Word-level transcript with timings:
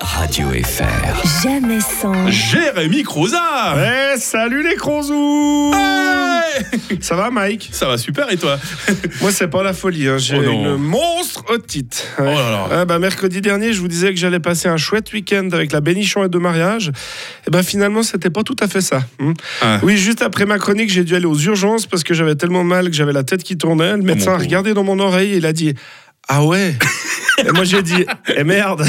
Radio 0.00 0.48
FR. 0.48 1.42
Jamais 1.42 1.78
sans. 1.80 2.30
Jérémy 2.30 3.02
Croza 3.02 3.74
Ouais, 3.76 4.14
salut 4.16 4.66
les 4.66 4.74
Crozous 4.74 5.70
Ouais 5.70 6.78
Ça 7.00 7.14
va 7.14 7.30
Mike? 7.30 7.68
Ça 7.70 7.86
va 7.86 7.98
super 7.98 8.32
et 8.32 8.38
toi? 8.38 8.58
Moi 9.20 9.32
c'est 9.32 9.48
pas 9.48 9.62
la 9.62 9.74
folie, 9.74 10.08
hein. 10.08 10.16
j'ai 10.16 10.38
Oh 10.38 10.42
une 10.50 10.76
monstre 10.76 11.44
otite. 11.50 12.08
Oh 12.18 12.22
là 12.22 12.32
là. 12.32 12.68
Ah 12.70 12.84
bah, 12.86 12.98
mercredi 12.98 13.42
dernier, 13.42 13.74
je 13.74 13.82
vous 13.82 13.88
disais 13.88 14.14
que 14.14 14.16
j'allais 14.18 14.40
passer 14.40 14.68
un 14.68 14.78
chouette 14.78 15.12
week-end 15.12 15.50
avec 15.52 15.72
la 15.72 15.82
bénichon 15.82 16.24
et 16.24 16.30
de 16.30 16.38
mariage. 16.38 16.90
Et 17.46 17.50
ben 17.50 17.62
finalement, 17.62 18.02
c'était 18.02 18.30
pas 18.30 18.44
tout 18.44 18.56
à 18.60 18.66
fait 18.66 18.80
ça. 18.80 19.00
hmm. 19.18 19.34
Ah. 19.60 19.78
Oui, 19.82 19.98
juste 19.98 20.22
après 20.22 20.46
ma 20.46 20.56
chronique, 20.56 20.88
j'ai 20.90 21.04
dû 21.04 21.14
aller 21.16 21.26
aux 21.26 21.38
urgences 21.38 21.84
parce 21.84 22.02
que 22.02 22.14
j'avais 22.14 22.34
tellement 22.34 22.64
mal 22.64 22.88
que 22.88 22.96
j'avais 22.96 23.12
la 23.12 23.24
tête 23.24 23.42
qui 23.42 23.58
tournait. 23.58 23.94
Le 23.94 24.02
médecin 24.02 24.32
a 24.32 24.38
regardé 24.38 24.72
dans 24.72 24.84
mon 24.84 24.98
oreille 25.00 25.34
et 25.34 25.36
il 25.36 25.44
a 25.44 25.52
dit 25.52 25.74
Ah 26.28 26.42
ouais 26.44 26.74
Et 27.38 27.50
moi 27.52 27.64
j'ai 27.64 27.82
dit 27.82 28.04
Eh 28.36 28.44
merde 28.44 28.84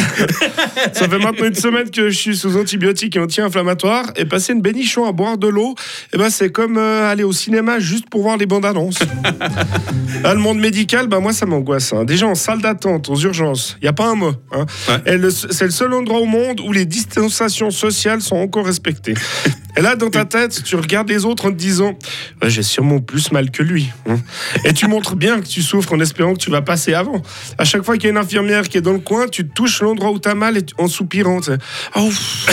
Ça 0.94 1.10
fait 1.10 1.18
maintenant 1.18 1.46
une 1.46 1.56
semaine 1.56 1.90
que 1.90 2.10
je 2.10 2.18
suis 2.18 2.38
sous 2.38 2.58
antibiotiques 2.58 3.16
et 3.16 3.20
anti-inflammatoires 3.20 4.06
et 4.16 4.26
passer 4.26 4.54
une 4.54 4.62
bénichon 4.62 5.08
à 5.08 5.12
boire 5.12 5.38
de 5.38 5.48
l'eau, 5.48 5.76
eh 6.14 6.18
ben 6.18 6.30
c'est 6.30 6.52
comme 6.52 6.78
euh, 6.78 7.10
aller 7.10 7.24
au 7.24 7.32
cinéma 7.34 7.80
juste 7.80 8.10
pour 8.10 8.22
voir 8.22 8.38
les 8.38 8.46
bandes 8.46 8.66
annonces. 8.66 9.00
Ah, 10.24 10.34
le 10.34 10.40
monde 10.40 10.60
médical, 10.60 11.08
bah 11.08 11.20
moi 11.20 11.34
ça 11.34 11.46
m'angoisse. 11.46 11.94
hein. 11.94 12.04
Déjà 12.06 12.28
en 12.28 12.36
salle 12.36 12.62
d'attente, 12.62 13.10
aux 13.10 13.18
urgences, 13.20 13.78
il 13.82 13.86
y 13.86 13.88
a 13.88 13.94
pas 13.94 14.08
un 14.10 14.16
mot. 14.16 14.34
hein. 14.52 14.66
Ouais. 14.90 15.30
C'est 15.52 15.66
le 15.66 15.72
seul 15.72 15.94
endroit 15.94 16.20
au 16.20 16.26
monde 16.26 16.60
où 16.62 16.72
les 16.72 16.86
distanciations 16.86 17.72
sociales 17.72 18.22
sont 18.22 18.36
encore 18.38 18.66
respectées. 18.66 19.16
Et 19.78 19.82
là, 19.82 19.96
dans 19.96 20.10
ta 20.10 20.26
tête, 20.26 20.64
tu 20.64 20.76
regardes 20.76 21.10
les 21.10 21.26
autres 21.26 21.46
en 21.48 21.50
te 21.52 21.56
disant 21.56 21.98
Ouais, 22.42 22.50
J'ai 22.50 22.64
sûrement 22.64 23.00
plus 23.00 23.32
mal 23.32 23.52
que 23.52 23.62
lui. 23.64 23.90
hein. 24.08 24.18
Et 24.64 24.74
tu 24.74 24.88
montres 24.88 25.16
bien 25.16 25.40
que 25.42 25.48
tu 25.48 25.62
souffres 25.62 25.94
en 25.94 26.00
espérant 26.00 26.34
que 26.34 26.40
tu 26.40 26.50
vas 26.50 26.62
passer 26.62 26.94
avant. 26.94 27.22
À 27.58 27.66
chaque 27.66 27.84
fois 27.84 27.96
qu'il 27.96 28.06
y 28.06 28.08
a 28.08 28.12
une 28.12 28.18
infirmière 28.18 28.68
qui 28.70 28.78
est 28.78 28.82
dans 28.82 28.94
le 28.94 29.00
coin, 29.00 29.28
tu 29.28 29.48
touches 29.48 29.82
l'endroit 29.82 30.12
où 30.12 30.20
tu 30.20 30.30
as 30.30 30.36
mal 30.36 30.58
et 30.58 30.64
tu- 30.66 30.74
en 30.78 30.88
soupirant. 30.88 31.40
ouf. 31.96 32.46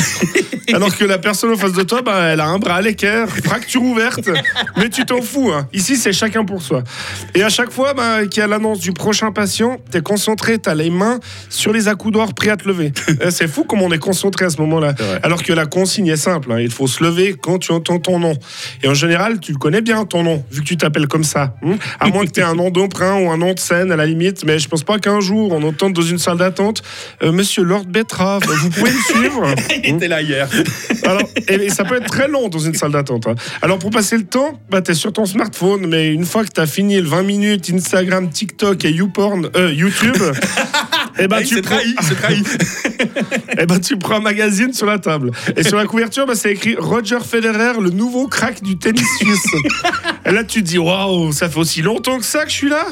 Alors 0.74 0.96
que 0.96 1.04
la 1.04 1.18
personne 1.18 1.50
en 1.52 1.56
face 1.56 1.72
de 1.72 1.82
toi, 1.82 2.02
bah, 2.02 2.20
elle 2.32 2.40
a 2.40 2.46
un 2.46 2.58
bras 2.58 2.76
à 2.76 2.80
l'équerre, 2.80 3.28
fracture 3.28 3.82
ouverte, 3.82 4.28
mais 4.76 4.88
tu 4.88 5.04
t'en 5.04 5.20
fous. 5.20 5.50
hein. 5.52 5.68
Ici, 5.72 5.96
c'est 5.96 6.12
chacun 6.12 6.44
pour 6.44 6.62
soi. 6.62 6.82
Et 7.34 7.42
à 7.42 7.48
chaque 7.48 7.70
fois 7.72 7.94
bah, 7.94 8.24
qu'il 8.26 8.40
y 8.40 8.44
a 8.44 8.46
l'annonce 8.46 8.78
du 8.80 8.92
prochain 8.92 9.32
patient, 9.32 9.80
tu 9.90 9.98
es 9.98 10.00
concentré, 10.02 10.58
tu 10.58 10.70
as 10.70 10.74
les 10.74 10.88
mains 10.90 11.18
sur 11.50 11.72
les 11.72 11.88
accoudoirs 11.88 12.32
prêts 12.34 12.50
à 12.50 12.56
te 12.56 12.66
lever. 12.68 12.92
Euh, 13.22 13.30
c'est 13.30 13.46
fou 13.46 13.64
comme 13.64 13.82
on 13.82 13.92
est 13.92 13.98
concentré 13.98 14.46
à 14.46 14.50
ce 14.50 14.56
moment-là. 14.62 14.94
Alors 15.22 15.42
que 15.42 15.52
la 15.52 15.66
consigne 15.66 16.06
est 16.08 16.16
simple, 16.16 16.50
hein. 16.50 16.58
il 16.60 16.70
faut 16.70 16.86
se 16.86 17.04
lever 17.04 17.11
quand 17.40 17.58
tu 17.58 17.72
entends 17.72 17.98
ton 17.98 18.18
nom. 18.18 18.34
Et 18.82 18.88
en 18.88 18.94
général, 18.94 19.40
tu 19.40 19.52
le 19.52 19.58
connais 19.58 19.80
bien 19.80 20.04
ton 20.04 20.22
nom, 20.22 20.44
vu 20.50 20.60
que 20.62 20.66
tu 20.66 20.76
t'appelles 20.76 21.06
comme 21.08 21.24
ça. 21.24 21.54
hein. 21.64 21.76
à 22.00 22.08
moins 22.08 22.24
que 22.24 22.30
tu 22.30 22.40
aies 22.40 22.44
un 22.44 22.54
nom 22.54 22.70
d'emprunt 22.70 23.16
ou 23.20 23.30
un 23.30 23.36
nom 23.36 23.52
de 23.54 23.58
scène 23.58 23.92
à 23.92 23.96
la 23.96 24.06
limite, 24.06 24.44
mais 24.44 24.58
je 24.58 24.68
pense 24.68 24.82
pas 24.84 24.98
qu'un 24.98 25.20
jour, 25.20 25.52
on 25.52 25.62
entende 25.62 25.92
dans 25.92 26.02
une 26.02 26.18
salle 26.18 26.38
d'attente, 26.38 26.82
Euh, 27.22 27.32
Monsieur 27.32 27.62
Lord 27.64 27.84
Betrave, 27.86 28.42
vous 28.44 28.70
pouvez 28.70 28.90
me 28.90 29.00
suivre 29.00 29.54
Il 29.84 29.94
était 29.96 30.08
là 30.08 30.20
hier. 30.22 30.48
alors, 31.04 31.22
et, 31.48 31.54
et 31.54 31.68
ça 31.70 31.84
peut 31.84 31.96
être 31.96 32.06
très 32.10 32.28
long 32.28 32.48
dans 32.48 32.58
une 32.58 32.74
salle 32.74 32.92
d'attente. 32.92 33.26
hein. 33.26 33.34
Alors, 33.62 33.78
pour 33.78 33.90
passer 33.90 34.16
le 34.16 34.24
temps, 34.24 34.60
bah, 34.70 34.82
tu 34.82 34.90
es 34.92 34.94
sur 34.94 35.12
ton 35.12 35.26
smartphone, 35.26 35.86
mais 35.86 36.12
une 36.12 36.24
fois 36.24 36.44
que 36.44 36.50
tu 36.54 36.60
as 36.60 36.66
fini 36.66 37.00
le 37.00 37.06
20 37.08 37.22
minutes 37.22 37.70
Instagram, 37.72 38.28
TikTok 38.30 38.84
et 38.84 38.90
YouPorn, 38.90 39.50
euh, 39.56 39.72
YouTube, 39.72 40.16
et 41.18 41.28
ben, 41.28 41.42
tu 41.42 41.60
prends, 41.60 41.76
trahi, 41.76 41.94
il 41.98 42.04
s'est 42.04 42.14
trahi. 42.14 42.42
eh 43.58 43.66
ben, 43.66 43.78
tu 43.80 43.96
prends 43.96 44.16
un 44.16 44.20
magazine 44.20 44.72
sur 44.72 44.86
la 44.86 44.98
table. 44.98 45.30
Et 45.56 45.62
sur 45.62 45.76
la 45.76 45.86
couverture, 45.86 46.26
bah, 46.26 46.34
c'est 46.34 46.52
écrit 46.52 46.76
Roger 46.76 47.18
Federer, 47.20 47.80
le 47.80 47.90
nouveau 47.90 48.28
crack 48.28 48.62
du 48.62 48.78
tennis 48.78 49.06
suisse. 49.18 49.46
Et 50.24 50.30
là, 50.30 50.44
tu 50.44 50.62
te 50.62 50.68
dis, 50.68 50.78
waouh, 50.78 51.32
ça 51.32 51.48
fait 51.48 51.58
aussi 51.58 51.82
longtemps 51.82 52.18
que 52.18 52.24
ça 52.24 52.44
que 52.44 52.50
je 52.50 52.56
suis 52.56 52.68
là. 52.68 52.86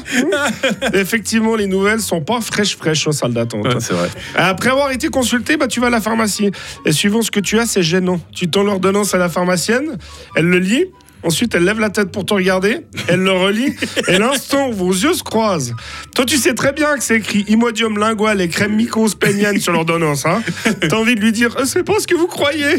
Et 0.93 0.97
Effectivement, 1.11 1.55
les 1.55 1.67
nouvelles 1.67 1.99
sont 1.99 2.21
pas 2.21 2.41
fraîches, 2.41 2.77
fraîches 2.77 3.07
en 3.07 3.11
salle 3.11 3.33
d'attente. 3.33 3.65
Ouais, 3.65 3.79
c'est 3.79 3.93
vrai. 3.93 4.09
Après 4.35 4.69
avoir 4.69 4.91
été 4.91 5.09
consulté, 5.09 5.57
bah, 5.57 5.67
tu 5.67 5.79
vas 5.79 5.87
à 5.87 5.89
la 5.89 6.01
pharmacie. 6.01 6.51
Et 6.85 6.91
suivant 6.91 7.21
ce 7.21 7.31
que 7.31 7.39
tu 7.39 7.59
as, 7.59 7.65
c'est 7.65 7.83
gênant. 7.83 8.19
Tu 8.33 8.49
tends 8.49 8.63
l'ordonnance 8.63 9.13
à 9.13 9.17
la 9.17 9.29
pharmacienne, 9.29 9.97
elle 10.35 10.45
le 10.45 10.59
lit. 10.59 10.85
Ensuite, 11.23 11.53
elle 11.55 11.63
lève 11.63 11.79
la 11.79 11.89
tête 11.89 12.11
pour 12.11 12.25
te 12.25 12.33
regarder, 12.33 12.79
elle 13.07 13.19
le 13.21 13.31
relit, 13.31 13.75
et 14.07 14.17
l'instant 14.17 14.69
où 14.69 14.73
vos 14.73 14.91
yeux 14.91 15.13
se 15.13 15.23
croisent, 15.23 15.73
toi 16.15 16.25
tu 16.25 16.37
sais 16.37 16.53
très 16.53 16.73
bien 16.73 16.95
que 16.97 17.03
c'est 17.03 17.17
écrit 17.17 17.45
Imodium 17.47 17.97
lingual 17.97 18.41
et 18.41 18.49
crème 18.49 18.75
mycospénienne 18.75 19.59
sur 19.59 19.71
l'ordonnance. 19.73 20.25
Hein 20.25 20.41
T'as 20.89 20.95
envie 20.97 21.15
de 21.15 21.21
lui 21.21 21.31
dire, 21.31 21.55
Euh, 21.57 21.65
c'est 21.65 21.83
pas 21.83 21.99
ce 21.99 22.07
que 22.07 22.15
vous 22.15 22.27
croyez. 22.27 22.77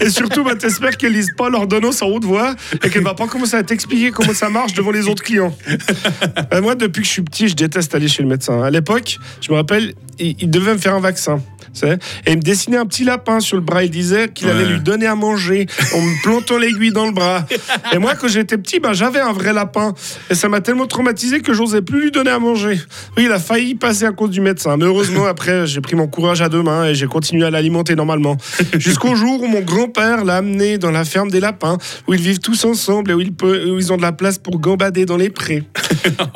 Et 0.00 0.10
surtout, 0.10 0.44
bah, 0.44 0.54
t'espères 0.54 0.96
qu'elle 0.96 1.12
lise 1.12 1.32
pas 1.36 1.48
l'ordonnance 1.48 2.02
en 2.02 2.06
haute 2.08 2.24
voix 2.24 2.54
et 2.84 2.90
qu'elle 2.90 3.04
va 3.04 3.14
pas 3.14 3.26
commencer 3.26 3.56
à 3.56 3.62
t'expliquer 3.62 4.10
comment 4.10 4.34
ça 4.34 4.48
marche 4.48 4.74
devant 4.74 4.90
les 4.90 5.08
autres 5.08 5.22
clients. 5.22 5.56
Euh, 6.52 6.60
moi, 6.60 6.74
depuis 6.74 7.02
que 7.02 7.06
je 7.06 7.12
suis 7.12 7.22
petit, 7.22 7.48
je 7.48 7.54
déteste 7.56 7.94
aller 7.94 8.08
chez 8.08 8.22
le 8.22 8.28
médecin. 8.28 8.62
À 8.62 8.70
l'époque, 8.70 9.18
je 9.40 9.50
me 9.50 9.56
rappelle, 9.56 9.94
il 10.18 10.50
devait 10.50 10.72
me 10.74 10.78
faire 10.78 10.94
un 10.94 11.00
vaccin. 11.00 11.40
Et 11.84 12.32
il 12.32 12.36
me 12.36 12.42
dessinait 12.42 12.76
un 12.76 12.86
petit 12.86 13.04
lapin 13.04 13.40
sur 13.40 13.56
le 13.56 13.62
bras. 13.62 13.84
Il 13.84 13.90
disait 13.90 14.28
qu'il 14.28 14.48
allait 14.48 14.64
lui 14.66 14.80
donner 14.80 15.06
à 15.06 15.14
manger 15.14 15.66
en 15.94 16.00
me 16.00 16.22
plantant 16.22 16.58
l'aiguille 16.58 16.92
dans 16.92 17.06
le 17.06 17.12
bras. 17.12 17.44
Et 17.92 17.98
moi, 17.98 18.14
quand 18.14 18.28
j'étais 18.28 18.58
petit, 18.58 18.80
ben, 18.80 18.92
j'avais 18.92 19.20
un 19.20 19.32
vrai 19.32 19.52
lapin. 19.52 19.94
Et 20.30 20.34
ça 20.34 20.48
m'a 20.48 20.60
tellement 20.60 20.86
traumatisé 20.86 21.40
que 21.40 21.52
j'osais 21.52 21.82
plus 21.82 22.02
lui 22.02 22.10
donner 22.10 22.30
à 22.30 22.38
manger. 22.38 22.80
Oui, 23.16 23.24
il 23.26 23.32
a 23.32 23.38
failli 23.38 23.74
passer 23.74 24.04
à 24.04 24.12
cause 24.12 24.30
du 24.30 24.40
médecin. 24.40 24.76
Mais 24.76 24.84
heureusement, 24.84 25.26
après, 25.28 25.66
j'ai 25.66 25.80
pris 25.80 25.96
mon 25.96 26.06
courage 26.08 26.42
à 26.42 26.48
deux 26.48 26.62
mains 26.62 26.86
et 26.86 26.94
j'ai 26.94 27.06
continué 27.06 27.44
à 27.46 27.50
l'alimenter 27.50 27.94
normalement. 27.94 28.36
Jusqu'au 28.78 29.14
jour 29.14 29.42
où 29.42 29.46
mon 29.46 29.60
grand-père 29.60 30.24
l'a 30.24 30.36
amené 30.36 30.78
dans 30.78 30.90
la 30.90 31.04
ferme 31.04 31.30
des 31.30 31.40
lapins, 31.40 31.78
où 32.06 32.14
ils 32.14 32.20
vivent 32.20 32.40
tous 32.40 32.64
ensemble 32.64 33.10
et 33.10 33.14
où 33.14 33.20
ils, 33.20 33.32
peut- 33.32 33.70
où 33.70 33.78
ils 33.78 33.92
ont 33.92 33.96
de 33.96 34.02
la 34.02 34.12
place 34.12 34.38
pour 34.38 34.58
gambader 34.60 35.04
dans 35.06 35.16
les 35.16 35.30
prés. 35.30 35.64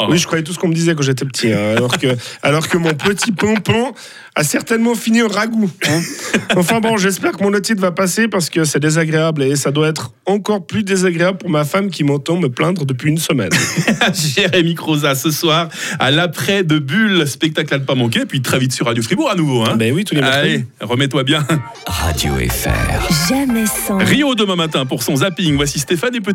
Oui, 0.08 0.18
je 0.18 0.26
croyais 0.26 0.42
tout 0.44 0.52
ce 0.52 0.58
qu'on 0.58 0.68
me 0.68 0.74
disait 0.74 0.94
quand 0.94 1.02
j'étais 1.02 1.24
petit. 1.24 1.52
hein, 1.52 1.74
alors, 1.76 1.98
que, 1.98 2.08
alors 2.42 2.68
que 2.68 2.76
mon 2.78 2.92
petit 2.94 3.32
pompon 3.32 3.92
a 4.34 4.44
certainement 4.44 4.94
fini 4.94 5.22
ragoût. 5.32 5.70
hein. 5.88 6.00
Enfin 6.56 6.80
bon, 6.80 6.96
j'espère 6.98 7.32
que 7.32 7.42
mon 7.42 7.52
otite 7.54 7.80
va 7.80 7.92
passer 7.92 8.28
parce 8.28 8.50
que 8.50 8.64
c'est 8.64 8.78
désagréable 8.78 9.42
et 9.42 9.56
ça 9.56 9.70
doit 9.70 9.88
être 9.88 10.12
encore 10.26 10.66
plus 10.66 10.82
désagréable 10.82 11.38
pour 11.38 11.48
ma 11.48 11.64
femme 11.64 11.90
qui 11.90 12.04
m'entend 12.04 12.36
me 12.36 12.48
plaindre 12.48 12.84
depuis 12.84 13.08
une 13.10 13.18
semaine. 13.18 13.50
Jérémy 14.36 14.74
Croza 14.74 15.14
ce 15.14 15.30
soir 15.30 15.68
à 15.98 16.10
l'après 16.10 16.62
de 16.62 16.78
Bulle, 16.78 17.26
spectacle 17.26 17.72
à 17.74 17.78
ne 17.78 17.84
pas 17.84 17.94
manquer, 17.94 18.26
puis 18.26 18.42
très 18.42 18.58
vite 18.58 18.72
sur 18.72 18.86
Radio 18.86 19.02
Fribourg 19.02 19.30
à 19.30 19.34
nouveau. 19.34 19.62
Hein. 19.62 19.76
ben 19.76 19.92
oui, 19.94 20.04
tous 20.04 20.14
les. 20.14 20.20
Allez, 20.22 20.66
remets-toi 20.80 21.24
bien. 21.24 21.46
Radio 21.86 22.34
FR. 22.34 23.28
Jamais 23.28 23.64
sans. 23.66 23.98
Rio 23.98 24.34
demain 24.34 24.56
matin 24.56 24.84
pour 24.86 25.02
son 25.02 25.16
zapping. 25.16 25.56
Voici 25.56 25.78
Stéphane 25.78 26.14
et 26.14 26.20
Petit. 26.20 26.30